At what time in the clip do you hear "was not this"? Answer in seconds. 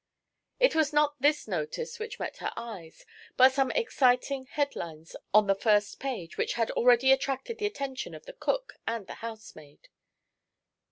0.73-1.47